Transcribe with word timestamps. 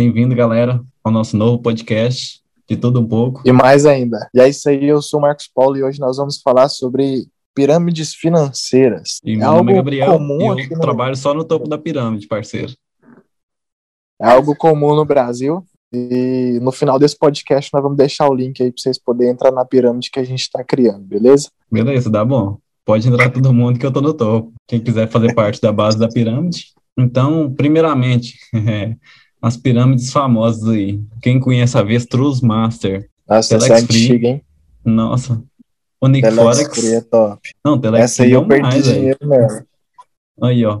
Bem-vindo, 0.00 0.34
galera, 0.34 0.80
ao 1.04 1.12
nosso 1.12 1.36
novo 1.36 1.58
podcast 1.60 2.40
de 2.66 2.74
tudo 2.74 3.02
um 3.02 3.06
pouco. 3.06 3.42
E 3.44 3.52
mais 3.52 3.84
ainda. 3.84 4.30
E 4.32 4.40
é 4.40 4.48
isso 4.48 4.66
aí, 4.70 4.86
eu 4.88 5.02
sou 5.02 5.18
o 5.18 5.22
Marcos 5.22 5.46
Paulo 5.54 5.76
e 5.76 5.82
hoje 5.84 6.00
nós 6.00 6.16
vamos 6.16 6.40
falar 6.40 6.70
sobre 6.70 7.26
pirâmides 7.54 8.14
financeiras. 8.14 9.20
E 9.22 9.34
é 9.34 9.36
meu 9.36 9.46
algo 9.48 9.58
nome 9.58 9.72
é 9.72 9.76
Gabriel 9.76 10.12
comum 10.12 10.58
eu 10.58 10.68
no- 10.70 10.80
trabalho 10.80 11.14
só 11.14 11.34
no 11.34 11.44
topo 11.44 11.68
da 11.68 11.76
pirâmide, 11.76 12.26
parceiro. 12.26 12.72
É 14.18 14.26
algo 14.30 14.56
comum 14.56 14.96
no 14.96 15.04
Brasil. 15.04 15.62
E 15.92 16.58
no 16.62 16.72
final 16.72 16.98
desse 16.98 17.18
podcast 17.18 17.70
nós 17.70 17.82
vamos 17.82 17.98
deixar 17.98 18.26
o 18.26 18.34
link 18.34 18.58
aí 18.62 18.72
para 18.72 18.80
vocês 18.80 18.98
poderem 18.98 19.34
entrar 19.34 19.52
na 19.52 19.66
pirâmide 19.66 20.10
que 20.10 20.18
a 20.18 20.24
gente 20.24 20.40
está 20.40 20.64
criando, 20.64 21.04
beleza? 21.04 21.50
Beleza, 21.70 22.08
dá 22.08 22.24
bom. 22.24 22.56
Pode 22.86 23.06
entrar 23.06 23.28
todo 23.28 23.52
mundo 23.52 23.78
que 23.78 23.84
eu 23.84 23.92
tô 23.92 24.00
no 24.00 24.14
topo. 24.14 24.50
Quem 24.66 24.80
quiser 24.80 25.10
fazer 25.10 25.34
parte 25.34 25.60
da 25.60 25.70
base 25.70 25.98
da 25.98 26.08
pirâmide. 26.08 26.68
Então, 26.98 27.52
primeiramente, 27.54 28.38
as 29.40 29.56
pirâmides 29.56 30.12
famosas 30.12 30.68
aí. 30.68 31.00
Quem 31.22 31.40
conhece 31.40 31.76
a 31.76 31.80
Avestruz 31.80 32.40
Master? 32.40 33.08
Nossa, 33.28 33.56
essa 33.56 33.66
é 33.66 33.68
Telex 33.68 33.86
Free. 33.86 34.04
antiga, 34.04 34.28
hein? 34.28 34.42
Nossa. 34.84 35.42
Telex 36.00 36.28
Uniforex. 36.28 36.78
Free 36.78 36.94
é 36.94 37.00
top. 37.00 37.50
Não, 37.64 37.78
Telex 37.78 38.04
Essa 38.04 38.22
aí 38.24 38.32
é 38.32 38.36
eu 38.36 38.46
perdi 38.46 38.62
mais, 38.62 38.84
dinheiro 38.84 39.18
mesmo. 39.22 39.66
Aí, 40.42 40.64
ó. 40.64 40.80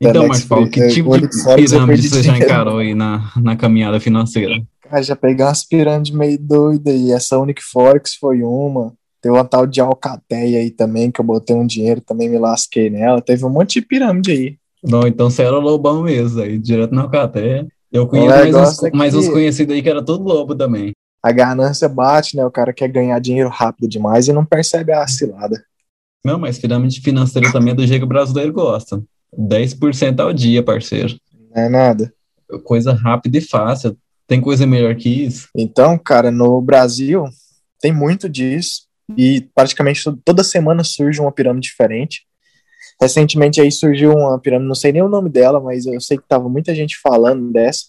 Então, 0.00 0.22
Telex 0.22 0.46
Marcos 0.46 0.70
que 0.70 0.80
Free, 0.80 0.92
tipo 0.92 1.14
é, 1.14 1.20
de 1.20 1.28
pirâmide 1.56 2.08
você 2.08 2.22
já 2.22 2.36
encarou 2.36 2.78
aí 2.78 2.94
na, 2.94 3.32
na 3.36 3.56
caminhada 3.56 4.00
financeira? 4.00 4.54
Cara, 4.80 5.02
já 5.02 5.16
peguei 5.16 5.44
umas 5.44 5.64
pirâmides 5.64 6.12
meio 6.12 6.38
doidas 6.38 6.92
aí. 6.92 7.12
Essa 7.12 7.38
Uniforex 7.38 8.14
foi 8.16 8.42
uma. 8.42 8.92
Tem 9.20 9.30
uma 9.30 9.44
tal 9.44 9.66
de 9.68 9.80
Alcateia 9.80 10.58
aí 10.58 10.70
também, 10.70 11.10
que 11.10 11.20
eu 11.20 11.24
botei 11.24 11.54
um 11.54 11.64
dinheiro, 11.64 12.00
também 12.00 12.28
me 12.28 12.38
lasquei 12.38 12.90
nela. 12.90 13.20
Teve 13.20 13.44
um 13.44 13.50
monte 13.50 13.80
de 13.80 13.86
pirâmide 13.86 14.32
aí. 14.32 14.56
Não, 14.82 15.06
então 15.06 15.30
você 15.30 15.42
era 15.42 15.56
o 15.56 15.60
lobão 15.60 16.02
mesmo, 16.02 16.42
aí, 16.42 16.58
direto 16.58 16.92
na 16.92 17.02
Alcaté. 17.02 17.64
Eu 17.92 18.06
conheço 18.06 18.28
mais 18.28 18.54
uns, 18.54 18.82
é 18.82 18.90
que- 18.90 18.96
mais 18.96 19.14
uns 19.14 19.28
conhecidos 19.28 19.74
aí 19.74 19.82
que 19.82 19.88
era 19.88 20.02
todo 20.04 20.24
lobo 20.24 20.54
também. 20.54 20.92
A 21.22 21.30
ganância 21.30 21.88
bate, 21.88 22.36
né? 22.36 22.44
O 22.44 22.50
cara 22.50 22.72
quer 22.72 22.88
ganhar 22.88 23.18
dinheiro 23.20 23.48
rápido 23.48 23.88
demais 23.88 24.26
e 24.26 24.32
não 24.32 24.44
percebe 24.44 24.92
a 24.92 25.06
cilada. 25.06 25.62
Não, 26.24 26.38
mas 26.38 26.58
pirâmide 26.58 27.00
financeira 27.00 27.52
também 27.52 27.72
é 27.72 27.76
do 27.76 27.86
jeito 27.86 28.00
que 28.00 28.04
o 28.06 28.08
brasileiro 28.08 28.52
gosta. 28.52 29.02
10% 29.36 30.20
ao 30.20 30.32
dia, 30.32 30.62
parceiro. 30.62 31.16
Não 31.54 31.62
é 31.62 31.68
nada. 31.68 32.12
Coisa 32.64 32.92
rápida 32.92 33.38
e 33.38 33.40
fácil. 33.40 33.96
Tem 34.26 34.40
coisa 34.40 34.66
melhor 34.66 34.94
que 34.96 35.08
isso? 35.08 35.48
Então, 35.56 35.98
cara, 35.98 36.30
no 36.30 36.60
Brasil 36.60 37.24
tem 37.80 37.92
muito 37.92 38.28
disso 38.28 38.82
e 39.16 39.42
praticamente 39.54 40.02
to- 40.04 40.18
toda 40.24 40.44
semana 40.44 40.82
surge 40.84 41.20
uma 41.20 41.32
pirâmide 41.32 41.68
diferente. 41.68 42.22
Recentemente 43.00 43.60
aí 43.60 43.70
surgiu 43.70 44.12
uma 44.12 44.38
pirâmide, 44.38 44.68
não 44.68 44.74
sei 44.74 44.92
nem 44.92 45.02
o 45.02 45.08
nome 45.08 45.28
dela, 45.28 45.60
mas 45.60 45.86
eu 45.86 46.00
sei 46.00 46.18
que 46.18 46.28
tava 46.28 46.48
muita 46.48 46.74
gente 46.74 46.98
falando 47.00 47.52
dessa, 47.52 47.86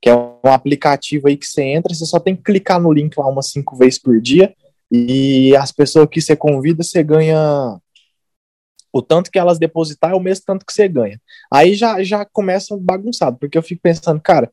que 0.00 0.08
é 0.08 0.14
um 0.14 0.52
aplicativo 0.52 1.28
aí 1.28 1.36
que 1.36 1.46
você 1.46 1.62
entra, 1.62 1.94
você 1.94 2.04
só 2.04 2.18
tem 2.20 2.36
que 2.36 2.42
clicar 2.42 2.80
no 2.80 2.92
link 2.92 3.16
lá 3.16 3.26
umas 3.26 3.50
cinco 3.50 3.76
vezes 3.76 3.98
por 3.98 4.20
dia 4.20 4.54
e 4.90 5.54
as 5.56 5.70
pessoas 5.70 6.08
que 6.10 6.20
você 6.20 6.34
convida, 6.34 6.82
você 6.82 7.02
ganha 7.02 7.78
o 8.92 9.00
tanto 9.00 9.30
que 9.30 9.38
elas 9.38 9.58
depositar 9.58 10.10
é 10.10 10.14
o 10.14 10.20
mesmo 10.20 10.44
tanto 10.44 10.66
que 10.66 10.72
você 10.72 10.88
ganha. 10.88 11.20
Aí 11.52 11.74
já, 11.74 12.02
já 12.02 12.24
começa 12.24 12.76
bagunçado, 12.76 13.38
porque 13.38 13.56
eu 13.56 13.62
fico 13.62 13.80
pensando, 13.82 14.20
cara, 14.20 14.50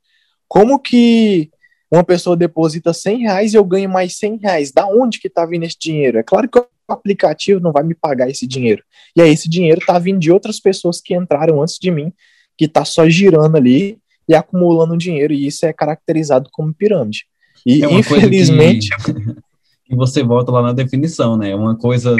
como 0.47 0.79
que 0.79 1.49
uma 1.91 2.03
pessoa 2.03 2.35
deposita 2.35 2.93
100 2.93 3.19
reais 3.19 3.53
e 3.53 3.57
eu 3.57 3.63
ganho 3.63 3.89
mais 3.89 4.17
100 4.17 4.37
reais? 4.37 4.71
Da 4.71 4.85
onde 4.87 5.19
que 5.19 5.29
tá 5.29 5.45
vindo 5.45 5.63
esse 5.63 5.77
dinheiro? 5.79 6.17
É 6.17 6.23
claro 6.23 6.49
que 6.49 6.59
o 6.59 6.67
aplicativo 6.87 7.59
não 7.59 7.71
vai 7.71 7.83
me 7.83 7.95
pagar 7.95 8.29
esse 8.29 8.45
dinheiro. 8.47 8.83
E 9.15 9.21
aí 9.21 9.31
esse 9.31 9.49
dinheiro 9.49 9.81
tá 9.85 9.97
vindo 9.97 10.19
de 10.19 10.31
outras 10.31 10.59
pessoas 10.59 11.01
que 11.01 11.15
entraram 11.15 11.61
antes 11.61 11.77
de 11.79 11.91
mim, 11.91 12.11
que 12.57 12.67
tá 12.67 12.83
só 12.83 13.07
girando 13.09 13.55
ali 13.55 13.97
e 14.27 14.35
acumulando 14.35 14.97
dinheiro, 14.97 15.33
e 15.33 15.47
isso 15.47 15.65
é 15.65 15.71
caracterizado 15.71 16.49
como 16.51 16.73
pirâmide. 16.73 17.25
E 17.65 17.83
É 17.83 17.91
infelizmente, 17.91 18.89
que 19.85 19.95
você 19.95 20.23
volta 20.23 20.51
lá 20.51 20.61
na 20.61 20.73
definição, 20.73 21.37
né? 21.37 21.51
É 21.51 21.55
uma 21.55 21.77
coisa 21.77 22.15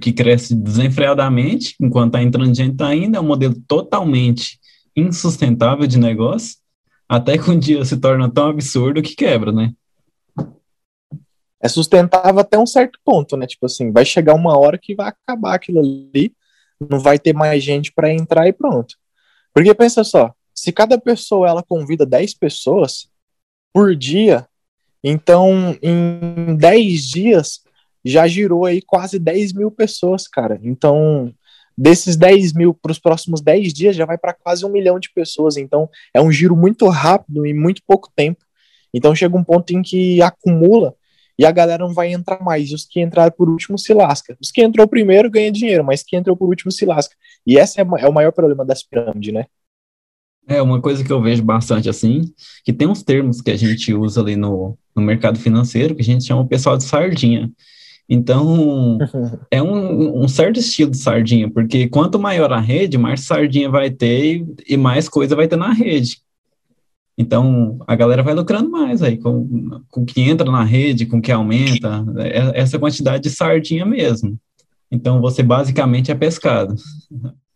que 0.00 0.12
cresce 0.12 0.54
desenfreadamente, 0.54 1.74
enquanto 1.80 2.12
tá 2.12 2.22
entrando 2.22 2.54
gente 2.54 2.82
indo, 2.94 3.16
é 3.16 3.20
um 3.20 3.26
modelo 3.26 3.54
totalmente 3.66 4.58
insustentável 4.96 5.86
de 5.86 5.98
negócio, 5.98 6.56
até 7.16 7.38
que 7.38 7.50
um 7.50 7.58
dia 7.58 7.84
se 7.84 7.96
torna 7.96 8.30
tão 8.30 8.48
absurdo 8.48 9.02
que 9.02 9.14
quebra, 9.14 9.52
né? 9.52 9.72
é 11.62 11.68
sustentável 11.68 12.40
até 12.40 12.58
um 12.58 12.66
certo 12.66 12.98
ponto, 13.04 13.36
né? 13.36 13.46
Tipo 13.46 13.66
assim, 13.66 13.92
vai 13.92 14.04
chegar 14.04 14.34
uma 14.34 14.58
hora 14.58 14.76
que 14.76 14.96
vai 14.96 15.08
acabar 15.08 15.54
aquilo 15.54 15.78
ali, 15.78 16.34
não 16.90 16.98
vai 16.98 17.20
ter 17.20 17.32
mais 17.32 17.62
gente 17.62 17.92
para 17.92 18.12
entrar 18.12 18.48
e 18.48 18.52
pronto. 18.52 18.96
Porque 19.54 19.72
pensa 19.72 20.02
só, 20.02 20.34
se 20.52 20.72
cada 20.72 20.98
pessoa 20.98 21.48
ela 21.48 21.62
convida 21.62 22.04
10 22.04 22.34
pessoas 22.34 23.08
por 23.72 23.94
dia, 23.94 24.46
então 25.04 25.78
em 25.80 26.56
10 26.56 27.08
dias 27.08 27.60
já 28.04 28.26
girou 28.26 28.66
aí 28.66 28.82
quase 28.82 29.20
10 29.20 29.52
mil 29.52 29.70
pessoas, 29.70 30.26
cara. 30.26 30.58
Então, 30.64 31.32
desses 31.76 32.16
10 32.16 32.52
mil 32.52 32.74
para 32.74 32.92
os 32.92 32.98
próximos 32.98 33.40
10 33.40 33.72
dias 33.72 33.96
já 33.96 34.04
vai 34.04 34.18
para 34.18 34.32
quase 34.32 34.64
um 34.64 34.70
milhão 34.70 34.98
de 34.98 35.10
pessoas. 35.12 35.56
Então, 35.56 35.88
é 36.14 36.20
um 36.20 36.30
giro 36.30 36.56
muito 36.56 36.88
rápido 36.88 37.46
e 37.46 37.54
muito 37.54 37.82
pouco 37.86 38.10
tempo. 38.14 38.44
Então, 38.92 39.14
chega 39.14 39.36
um 39.36 39.44
ponto 39.44 39.70
em 39.70 39.82
que 39.82 40.20
acumula 40.22 40.94
e 41.38 41.46
a 41.46 41.50
galera 41.50 41.84
não 41.84 41.94
vai 41.94 42.12
entrar 42.12 42.42
mais. 42.42 42.72
Os 42.72 42.84
que 42.84 43.00
entraram 43.00 43.32
por 43.32 43.48
último 43.48 43.78
se 43.78 43.92
lasca. 43.94 44.36
Os 44.40 44.50
que 44.50 44.62
entrou 44.62 44.86
primeiro 44.86 45.30
ganha 45.30 45.50
dinheiro, 45.50 45.84
mas 45.84 46.02
quem 46.02 46.18
entrou 46.18 46.36
por 46.36 46.48
último 46.48 46.70
se 46.70 46.84
lasca. 46.84 47.14
E 47.46 47.58
esse 47.58 47.80
é, 47.80 47.84
é 47.98 48.08
o 48.08 48.12
maior 48.12 48.32
problema 48.32 48.64
das 48.64 48.82
pirâmides, 48.82 49.32
né? 49.32 49.46
É 50.46 50.60
uma 50.60 50.80
coisa 50.80 51.04
que 51.04 51.12
eu 51.12 51.22
vejo 51.22 51.42
bastante 51.42 51.88
assim, 51.88 52.32
que 52.64 52.72
tem 52.72 52.88
uns 52.88 53.02
termos 53.02 53.40
que 53.40 53.50
a 53.50 53.56
gente 53.56 53.94
usa 53.94 54.20
ali 54.20 54.34
no, 54.34 54.76
no 54.94 55.02
mercado 55.02 55.38
financeiro 55.38 55.94
que 55.94 56.02
a 56.02 56.04
gente 56.04 56.24
chama 56.24 56.42
o 56.42 56.48
pessoal 56.48 56.76
de 56.76 56.84
sardinha. 56.84 57.50
Então, 58.08 58.98
é 59.50 59.62
um, 59.62 60.22
um 60.24 60.28
certo 60.28 60.58
estilo 60.58 60.90
de 60.90 60.98
sardinha, 60.98 61.50
porque 61.50 61.88
quanto 61.88 62.18
maior 62.18 62.52
a 62.52 62.60
rede, 62.60 62.98
mais 62.98 63.22
sardinha 63.22 63.70
vai 63.70 63.90
ter 63.90 64.36
e, 64.36 64.74
e 64.74 64.76
mais 64.76 65.08
coisa 65.08 65.36
vai 65.36 65.48
ter 65.48 65.56
na 65.56 65.72
rede. 65.72 66.18
Então, 67.16 67.78
a 67.86 67.94
galera 67.94 68.22
vai 68.22 68.34
lucrando 68.34 68.70
mais 68.70 69.02
aí, 69.02 69.18
com, 69.18 69.80
o 69.94 70.04
que 70.04 70.22
entra 70.22 70.50
na 70.50 70.64
rede, 70.64 71.06
com 71.06 71.18
o 71.18 71.22
que 71.22 71.30
aumenta, 71.30 72.04
é- 72.18 72.60
essa 72.60 72.78
quantidade 72.78 73.22
de 73.22 73.30
sardinha 73.30 73.84
mesmo. 73.84 74.38
Então, 74.90 75.20
você 75.20 75.42
basicamente 75.42 76.10
é 76.10 76.14
pescado. 76.14 76.74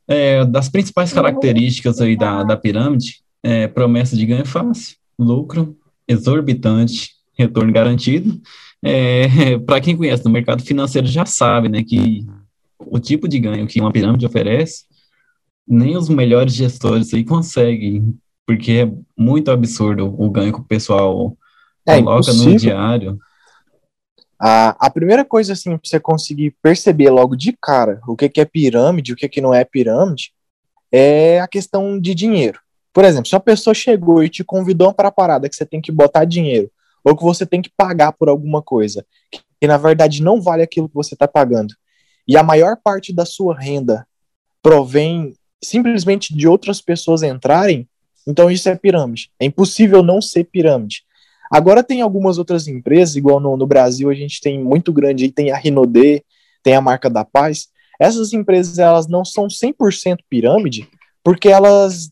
É, 0.09 0.45
das 0.45 0.69
principais 0.69 1.13
características 1.13 2.01
aí 2.01 2.17
da, 2.17 2.43
da 2.43 2.57
pirâmide, 2.57 3.21
é 3.43 3.67
promessa 3.67 4.17
de 4.17 4.25
ganho 4.25 4.47
fácil, 4.47 4.97
lucro 5.19 5.77
exorbitante, 6.09 7.11
retorno 7.37 7.73
garantido. 7.73 8.41
É, 8.87 9.59
para 9.67 9.81
quem 9.81 9.97
conhece 9.97 10.25
no 10.25 10.31
mercado 10.31 10.63
financeiro 10.63 11.07
já 11.07 11.27
sabe, 11.27 11.69
né, 11.69 11.83
que 11.83 12.25
o 12.79 12.99
tipo 12.99 13.27
de 13.27 13.39
ganho 13.41 13.67
que 13.67 13.81
uma 13.81 13.93
pirâmide 13.93 14.27
oferece, 14.27 14.85
nem 15.67 15.97
os 15.97 16.09
melhores 16.09 16.55
gestores 16.55 17.13
aí 17.13 17.25
conseguem, 17.25 18.17
porque 18.47 18.73
é 18.73 18.93
muito 19.21 19.51
absurdo 19.51 20.07
o 20.07 20.31
ganho 20.31 20.53
que 20.53 20.61
o 20.61 20.65
pessoal 20.65 21.37
É 21.85 21.97
coloca 21.97 22.33
no 22.33 22.43
impossível. 22.43 22.59
diário. 22.59 23.19
A, 24.39 24.87
a 24.87 24.91
primeira 24.91 25.25
coisa, 25.25 25.55
assim, 25.55 25.71
pra 25.71 25.81
você 25.83 25.99
conseguir 25.99 26.55
perceber 26.63 27.11
logo 27.11 27.35
de 27.35 27.57
cara 27.61 28.01
o 28.07 28.15
que, 28.15 28.29
que 28.29 28.41
é 28.41 28.45
pirâmide, 28.45 29.13
o 29.13 29.17
que, 29.17 29.29
que 29.29 29.41
não 29.41 29.53
é 29.53 29.65
pirâmide, 29.65 30.33
é 30.93 31.41
a 31.41 31.49
questão 31.49 31.99
de 31.99 32.15
dinheiro. 32.15 32.61
Por 32.93 33.05
exemplo, 33.05 33.27
se 33.27 33.35
uma 33.35 33.41
pessoa 33.41 33.75
chegou 33.75 34.23
e 34.23 34.29
te 34.29 34.45
convidou 34.45 34.93
para 34.93 35.09
a 35.09 35.13
parada 35.13 35.49
que 35.49 35.57
você 35.57 35.67
tem 35.67 35.81
que 35.81 35.91
botar 35.91 36.25
dinheiro, 36.25 36.71
ou 37.07 37.17
que 37.17 37.23
você 37.23 37.47
tem 37.47 37.63
que 37.63 37.71
pagar 37.77 38.11
por 38.11 38.29
alguma 38.29 38.61
coisa, 38.61 39.07
que, 39.61 39.67
na 39.69 39.77
verdade 39.77 40.21
não 40.21 40.41
vale 40.41 40.63
aquilo 40.63 40.89
que 40.89 40.95
você 40.95 41.15
está 41.15 41.29
pagando, 41.29 41.73
e 42.27 42.37
a 42.37 42.43
maior 42.43 42.77
parte 42.83 43.15
da 43.15 43.25
sua 43.25 43.57
renda 43.57 44.05
provém 44.61 45.33
simplesmente 45.63 46.37
de 46.37 46.49
outras 46.49 46.81
pessoas 46.81 47.23
entrarem, 47.23 47.89
então 48.27 48.51
isso 48.51 48.69
é 48.69 48.75
pirâmide. 48.75 49.31
É 49.39 49.45
impossível 49.45 50.03
não 50.03 50.21
ser 50.21 50.43
pirâmide. 50.43 51.05
Agora 51.49 51.85
tem 51.85 52.03
algumas 52.03 52.39
outras 52.39 52.67
empresas, 52.67 53.15
igual 53.15 53.39
no, 53.39 53.57
no 53.57 53.67
Brasil 53.67 54.11
a 54.11 54.15
gente 54.15 54.41
tem 54.41 54.63
muito 54.63 54.93
grande 54.93 55.25
aí, 55.25 55.31
tem 55.31 55.53
a 55.53 55.57
Rinode, 55.57 56.25
tem 56.61 56.75
a 56.75 56.81
marca 56.81 57.09
da 57.09 57.25
Paz. 57.25 57.69
Essas 58.01 58.33
empresas 58.33 58.81
elas 58.81 59.07
não 59.07 59.25
são 59.25 59.47
100% 59.47 60.19
pirâmide, 60.29 60.89
porque 61.23 61.49
elas 61.49 62.11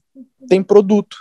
têm 0.49 0.63
produto. 0.63 1.17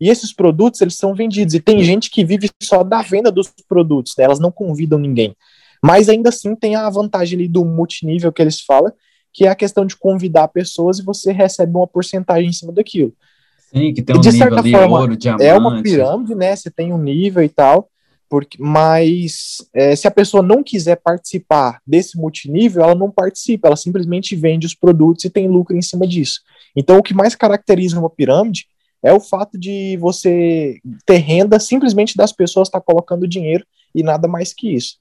E 0.00 0.08
esses 0.08 0.32
produtos 0.32 0.80
eles 0.80 0.94
são 0.94 1.14
vendidos 1.14 1.54
e 1.54 1.60
tem 1.60 1.82
gente 1.82 2.10
que 2.10 2.24
vive 2.24 2.48
só 2.62 2.82
da 2.82 3.02
venda 3.02 3.30
dos 3.30 3.52
produtos, 3.68 4.14
né? 4.16 4.24
elas 4.24 4.40
não 4.40 4.50
convidam 4.50 4.98
ninguém. 4.98 5.36
Mas 5.82 6.08
ainda 6.08 6.30
assim 6.30 6.54
tem 6.54 6.74
a 6.74 6.88
vantagem 6.88 7.38
ali 7.38 7.48
do 7.48 7.64
multinível 7.64 8.32
que 8.32 8.40
eles 8.40 8.60
falam, 8.60 8.92
que 9.32 9.44
é 9.44 9.48
a 9.48 9.54
questão 9.54 9.84
de 9.84 9.96
convidar 9.96 10.48
pessoas 10.48 10.98
e 10.98 11.04
você 11.04 11.32
recebe 11.32 11.76
uma 11.76 11.86
porcentagem 11.86 12.48
em 12.48 12.52
cima 12.52 12.72
daquilo. 12.72 13.12
Sim, 13.72 13.92
que 13.94 14.02
tem 14.02 14.16
E 14.16 14.18
um 14.18 14.20
de 14.20 14.32
nível 14.32 14.48
certa 14.48 14.60
ali, 14.60 14.72
forma, 14.72 15.00
ouro, 15.00 15.16
diamante. 15.16 15.44
É 15.44 15.56
uma 15.56 15.82
pirâmide, 15.82 16.34
né? 16.34 16.56
Você 16.56 16.70
tem 16.70 16.92
um 16.92 16.98
nível 16.98 17.42
e 17.42 17.48
tal, 17.48 17.88
porque, 18.28 18.58
mas 18.60 19.58
é, 19.72 19.94
se 19.94 20.08
a 20.08 20.10
pessoa 20.10 20.42
não 20.42 20.62
quiser 20.62 20.96
participar 20.96 21.80
desse 21.86 22.16
multinível, 22.18 22.82
ela 22.82 22.94
não 22.94 23.10
participa, 23.10 23.68
ela 23.68 23.76
simplesmente 23.76 24.34
vende 24.34 24.66
os 24.66 24.74
produtos 24.74 25.24
e 25.24 25.30
tem 25.30 25.48
lucro 25.48 25.76
em 25.76 25.82
cima 25.82 26.06
disso. 26.06 26.40
Então, 26.74 26.98
o 26.98 27.02
que 27.02 27.14
mais 27.14 27.34
caracteriza 27.34 27.98
uma 27.98 28.10
pirâmide 28.10 28.66
é 29.02 29.12
o 29.12 29.20
fato 29.20 29.58
de 29.58 29.96
você 29.98 30.78
ter 31.06 31.18
renda 31.18 31.58
simplesmente 31.58 32.16
das 32.16 32.32
pessoas 32.32 32.68
estar 32.68 32.80
tá 32.80 32.84
colocando 32.84 33.26
dinheiro 33.26 33.64
e 33.94 34.02
nada 34.02 34.28
mais 34.28 34.52
que 34.52 34.74
isso. 34.74 34.98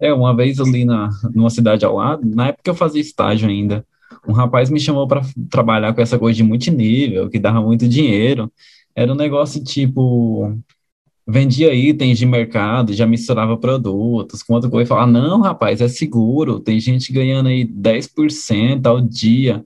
É, 0.00 0.12
uma 0.12 0.34
vez 0.34 0.60
ali 0.60 0.84
na, 0.84 1.10
numa 1.34 1.50
cidade 1.50 1.84
ao 1.84 1.96
lado, 1.96 2.22
na 2.24 2.48
época 2.48 2.70
eu 2.70 2.74
fazia 2.74 3.00
estágio 3.00 3.48
ainda, 3.48 3.84
um 4.26 4.32
rapaz 4.32 4.70
me 4.70 4.80
chamou 4.80 5.06
para 5.06 5.22
trabalhar 5.50 5.92
com 5.94 6.00
essa 6.00 6.18
coisa 6.18 6.36
de 6.36 6.42
multinível, 6.42 7.28
que 7.28 7.38
dava 7.38 7.60
muito 7.60 7.88
dinheiro. 7.88 8.52
Era 8.94 9.12
um 9.12 9.16
negócio 9.16 9.62
tipo, 9.62 10.54
vendia 11.26 11.72
itens 11.74 12.18
de 12.18 12.26
mercado, 12.26 12.92
já 12.92 13.06
misturava 13.06 13.56
produtos, 13.56 14.42
com 14.42 14.54
outra 14.54 14.70
coisa, 14.70 14.88
falava, 14.88 15.10
não, 15.10 15.40
rapaz, 15.40 15.80
é 15.80 15.88
seguro, 15.88 16.60
tem 16.60 16.80
gente 16.80 17.12
ganhando 17.12 17.48
aí 17.48 17.66
10% 17.66 18.86
ao 18.86 19.00
dia, 19.00 19.64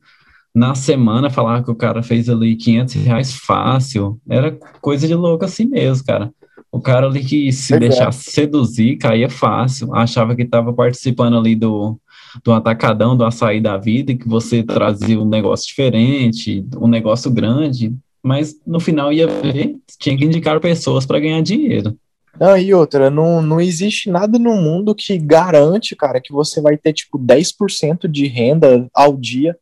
na 0.55 0.75
semana 0.75 1.31
falava 1.31 1.63
que 1.65 1.71
o 1.71 1.75
cara 1.75 2.03
fez 2.03 2.29
ali 2.29 2.57
500 2.57 2.95
reais 2.95 3.33
fácil, 3.35 4.21
era 4.29 4.53
coisa 4.81 5.07
de 5.07 5.15
louco 5.15 5.45
assim 5.45 5.65
mesmo, 5.65 6.05
cara. 6.05 6.33
O 6.71 6.81
cara 6.81 7.07
ali 7.07 7.23
que 7.23 7.53
se 7.53 7.75
é 7.75 7.79
deixasse 7.79 8.31
seduzir, 8.31 8.97
caía 8.97 9.29
fácil, 9.29 9.95
achava 9.95 10.35
que 10.35 10.43
estava 10.43 10.73
participando 10.73 11.37
ali 11.37 11.55
do, 11.55 11.99
do 12.43 12.53
atacadão, 12.53 13.17
do 13.17 13.25
açaí 13.25 13.61
da 13.61 13.77
vida, 13.77 14.15
que 14.15 14.29
você 14.29 14.63
trazia 14.63 15.21
um 15.21 15.29
negócio 15.29 15.67
diferente, 15.67 16.67
um 16.81 16.89
negócio 16.89 17.31
grande, 17.31 17.95
mas 18.23 18.57
no 18.67 18.81
final 18.81 19.13
ia 19.13 19.27
ver, 19.27 19.77
tinha 19.99 20.17
que 20.17 20.25
indicar 20.25 20.61
pessoas 20.61 21.05
para 21.05 21.21
ganhar 21.21 21.43
dinheiro. 21.43 21.97
Não, 22.41 22.57
e 22.57 22.73
outra, 22.73 23.11
não, 23.11 23.43
não 23.43 23.61
existe 23.61 24.11
nada 24.11 24.39
no 24.39 24.57
mundo 24.57 24.95
que 24.95 25.19
garante, 25.19 25.95
cara, 25.95 26.21
que 26.21 26.33
você 26.33 26.61
vai 26.61 26.79
ter 26.79 26.95
tipo 26.95 27.19
10% 27.19 28.09
de 28.09 28.27
renda 28.27 28.89
ao 28.95 29.17
dia, 29.17 29.55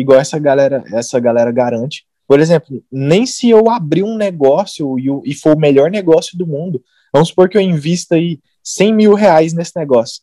igual 0.00 0.20
essa 0.20 0.38
galera, 0.38 0.84
essa 0.92 1.18
galera 1.18 1.50
garante. 1.50 2.04
Por 2.26 2.40
exemplo, 2.40 2.82
nem 2.92 3.24
se 3.24 3.48
eu 3.48 3.70
abrir 3.70 4.02
um 4.02 4.16
negócio 4.16 4.98
e, 4.98 5.06
e 5.30 5.34
for 5.34 5.56
o 5.56 5.60
melhor 5.60 5.90
negócio 5.90 6.36
do 6.36 6.46
mundo, 6.46 6.82
vamos 7.12 7.28
supor 7.28 7.48
que 7.48 7.56
eu 7.56 7.62
invista 7.62 8.16
aí 8.16 8.38
100 8.62 8.92
mil 8.92 9.14
reais 9.14 9.52
nesse 9.54 9.72
negócio. 9.76 10.22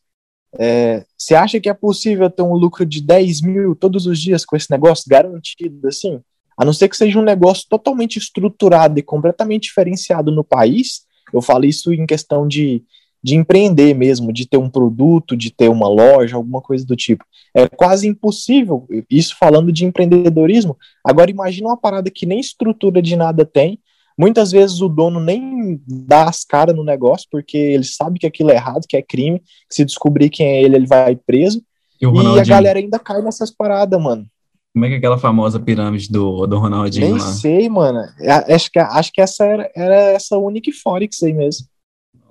É, 0.57 1.03
você 1.17 1.35
acha 1.35 1.59
que 1.59 1.67
é 1.67 1.73
possível 1.73 2.29
ter 2.29 2.43
um 2.43 2.53
lucro 2.53 2.85
de 2.85 3.01
10 3.01 3.41
mil 3.41 3.75
todos 3.75 4.05
os 4.05 4.19
dias 4.19 4.45
com 4.45 4.55
esse 4.55 4.69
negócio 4.71 5.03
garantido 5.07 5.87
assim? 5.87 6.21
A 6.57 6.63
não 6.63 6.71
ser 6.71 6.87
que 6.87 6.95
seja 6.95 7.19
um 7.19 7.23
negócio 7.23 7.65
totalmente 7.69 8.17
estruturado 8.17 8.97
e 8.97 9.03
completamente 9.03 9.63
diferenciado 9.63 10.31
no 10.31 10.43
país, 10.43 11.05
eu 11.33 11.41
falo 11.41 11.65
isso 11.65 11.91
em 11.93 12.05
questão 12.05 12.47
de, 12.47 12.83
de 13.25 13.35
empreender 13.35 13.95
mesmo, 13.95 14.31
de 14.31 14.47
ter 14.47 14.57
um 14.57 14.69
produto, 14.69 15.35
de 15.35 15.49
ter 15.49 15.67
uma 15.67 15.87
loja, 15.87 16.35
alguma 16.35 16.61
coisa 16.61 16.85
do 16.85 16.95
tipo. 16.95 17.25
É 17.55 17.67
quase 17.67 18.07
impossível, 18.07 18.87
isso 19.09 19.35
falando 19.39 19.71
de 19.71 19.83
empreendedorismo. 19.83 20.77
Agora 21.03 21.31
imagina 21.31 21.69
uma 21.69 21.77
parada 21.77 22.11
que 22.11 22.27
nem 22.27 22.39
estrutura 22.39 23.01
de 23.01 23.15
nada 23.15 23.43
tem, 23.43 23.79
Muitas 24.17 24.49
vezes 24.49 24.79
o 24.79 24.87
dono 24.87 25.19
nem 25.19 25.77
dá 25.85 26.29
as 26.29 26.45
caras 26.45 26.73
no 26.73 26.85
negócio, 26.85 27.27
porque 27.29 27.57
ele 27.57 27.83
sabe 27.83 28.17
que 28.17 28.25
aquilo 28.25 28.49
é 28.49 28.55
errado, 28.55 28.85
que 28.87 28.95
é 28.95 29.01
crime, 29.01 29.39
que 29.39 29.75
se 29.75 29.83
descobrir 29.83 30.29
quem 30.29 30.47
é 30.47 30.63
ele, 30.63 30.77
ele 30.77 30.87
vai 30.87 31.17
preso. 31.17 31.61
E, 32.01 32.05
e 32.05 32.39
a 32.39 32.45
galera 32.45 32.79
ainda 32.79 32.97
cai 32.97 33.21
nessas 33.21 33.51
paradas, 33.51 34.01
mano. 34.01 34.25
Como 34.73 34.85
é 34.85 34.87
que 34.87 34.93
é 34.93 34.97
aquela 34.99 35.17
famosa 35.17 35.59
pirâmide 35.59 36.09
do, 36.09 36.47
do 36.47 36.57
Ronaldinho 36.57 37.07
Nem 37.07 37.17
lá? 37.17 37.19
sei, 37.19 37.67
mano. 37.67 37.99
É, 38.21 38.53
acho 38.53 38.71
que, 38.71 38.79
acho 38.79 39.11
que 39.11 39.21
essa 39.21 39.43
era, 39.43 39.69
era 39.75 39.95
essa 40.11 40.37
única 40.37 40.71
Forex 40.81 41.21
aí 41.21 41.33
mesmo. 41.33 41.67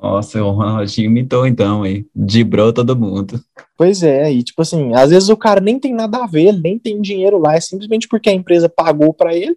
Nossa, 0.04 0.44
o 0.44 0.50
Ronaldinho 0.50 1.06
imitou 1.08 1.46
então 1.46 1.82
aí. 1.82 2.04
Dibrou 2.14 2.74
todo 2.74 2.94
mundo. 2.94 3.40
Pois 3.74 4.02
é, 4.02 4.30
e 4.30 4.42
tipo 4.42 4.60
assim, 4.60 4.92
às 4.94 5.08
vezes 5.08 5.30
o 5.30 5.36
cara 5.36 5.62
nem 5.62 5.80
tem 5.80 5.94
nada 5.94 6.18
a 6.18 6.26
ver, 6.26 6.52
nem 6.52 6.78
tem 6.78 7.00
dinheiro 7.00 7.38
lá, 7.38 7.54
é 7.54 7.60
simplesmente 7.60 8.06
porque 8.06 8.28
a 8.28 8.34
empresa 8.34 8.68
pagou 8.68 9.14
para 9.14 9.34
ele 9.34 9.56